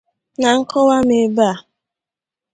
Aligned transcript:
Na 0.41 0.49
nkọwa 0.59 0.97
m 1.07 1.09
ebe 1.21 1.43
a 1.53 1.55